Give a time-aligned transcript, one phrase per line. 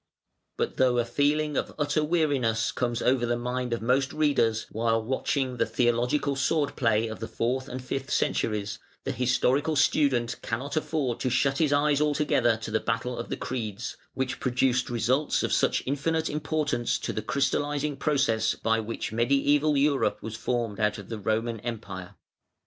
[0.57, 4.99] But though a feeling of utter weariness comes over the mind of most readers, while
[5.03, 10.75] watching the theological sword play of the fourth and fifth centuries, the historical student cannot
[10.75, 15.43] afford to shut his eyes altogether to the battle of the creeds, which produced results
[15.43, 20.97] of such infinite importance to the crystallising process by which Mediæval Europe was formed out
[20.97, 22.15] of the Roman Empire.